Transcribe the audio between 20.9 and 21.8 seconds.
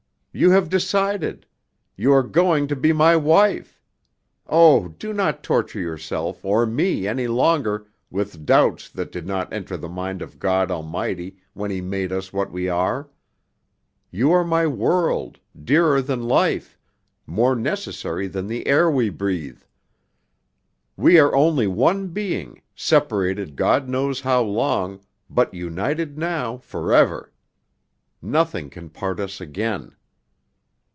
We are only